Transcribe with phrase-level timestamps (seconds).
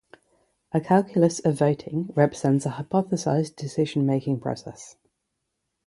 [0.71, 4.95] A calculus of voting represents an hypothesized decision-making process.